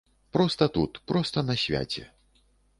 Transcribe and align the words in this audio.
Проста 0.37 0.67
тут, 0.77 0.91
проста 1.13 1.45
на 1.53 1.59
свяце. 1.67 2.09